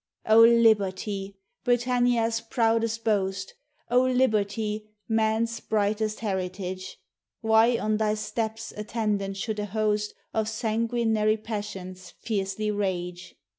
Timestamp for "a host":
9.59-10.15